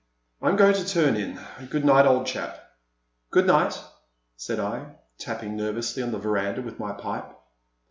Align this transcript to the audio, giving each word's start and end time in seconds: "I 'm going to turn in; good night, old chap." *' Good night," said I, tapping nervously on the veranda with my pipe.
"I 0.41 0.49
'm 0.49 0.55
going 0.55 0.73
to 0.73 0.83
turn 0.83 1.15
in; 1.15 1.39
good 1.69 1.85
night, 1.85 2.07
old 2.07 2.25
chap." 2.25 2.57
*' 2.95 2.97
Good 3.29 3.45
night," 3.45 3.79
said 4.35 4.59
I, 4.59 4.95
tapping 5.19 5.55
nervously 5.55 6.01
on 6.01 6.11
the 6.11 6.17
veranda 6.17 6.63
with 6.63 6.79
my 6.79 6.91
pipe. 6.91 7.31